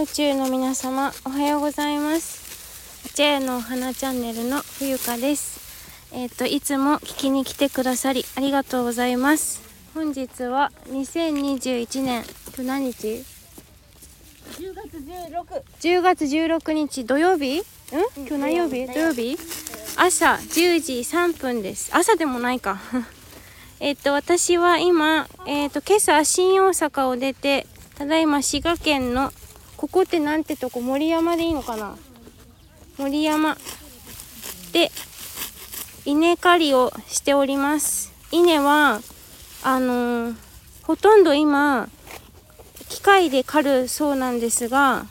[0.00, 3.16] 宇宙の皆様おはようございます。
[3.16, 5.58] J のお花チャンネルの冬香です。
[6.14, 9.60] えっ、といつも聞きに来てくださりありがとうございます。
[9.94, 12.22] 本日は2021年
[12.54, 13.24] 今日何日
[14.52, 17.58] ？10月16 10月16日土曜日？
[17.58, 17.62] ん？
[18.18, 18.86] 今日何曜日？
[18.86, 19.36] 土曜日。
[19.96, 21.90] 朝10時3分です。
[21.92, 22.80] 朝でもないか。
[23.80, 29.32] えっと私は今えっ、と今朝新大阪を出てただいま滋賀県の
[29.78, 30.82] ここってなんてとこ？
[30.82, 31.96] 森山でいいのかな？
[32.98, 33.56] 森山。
[34.72, 34.90] で
[36.04, 38.12] 稲刈りをしております。
[38.32, 39.00] 稲は
[39.62, 40.34] あのー
[40.82, 41.88] ほとんど今
[42.88, 45.04] 機械で刈るそうなんですが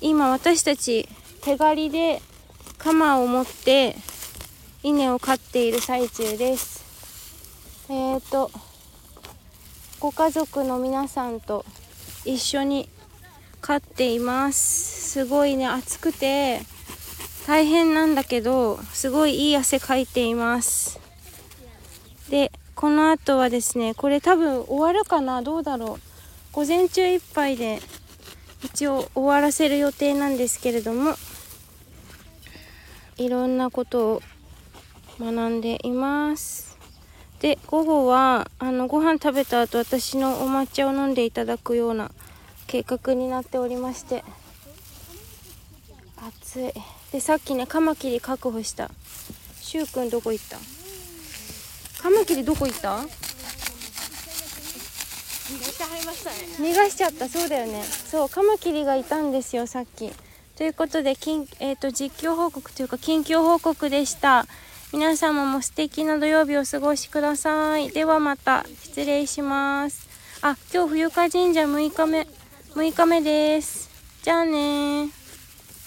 [0.00, 1.06] 今私たち
[1.42, 2.22] 手刈りで
[2.78, 3.94] 鎌を持って
[4.82, 6.82] 稲を刈っている最中です。
[7.90, 8.50] えっ、ー、と
[10.00, 11.64] ご家族の皆さんと
[12.24, 12.88] 一緒に
[13.60, 15.10] 飼っています。
[15.10, 16.60] すごいね暑くて
[17.46, 21.00] 大変なんだけどすごいいい汗かいています。
[22.30, 26.00] でこの後はですねこれ多分終わるかなどうだろう。
[26.52, 27.80] 午前中いっぱいで
[28.62, 31.14] 一応終わらせる予定なんですけれども
[33.16, 34.22] いろんなことを
[35.20, 36.76] 学んでいます。
[37.40, 42.10] で午後はあのご飯食べた後私のお抹茶を飲んでいただくような
[42.66, 44.24] 計画になっておりまして。
[46.16, 46.72] 暑い。
[47.12, 48.90] でさっきねカマキリ確保した。
[49.60, 50.58] しゅうくんどこ行った？
[52.02, 52.98] カマキリどこ行った？
[56.58, 57.28] 逃がしちゃった。
[57.28, 57.82] そうだよね。
[57.84, 60.10] そうカマキリがいたんですよさっき。
[60.56, 64.46] ということで近、えー、と実況報告というか近況報告でした。
[64.92, 67.90] 皆様も素敵な土曜日をお過ごしください。
[67.90, 70.08] ではまた失礼します。
[70.42, 72.26] あ今日冬香神社6日目
[72.76, 73.88] 6日目です。
[74.22, 75.08] じゃあね